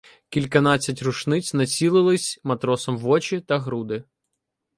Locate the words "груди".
3.59-4.03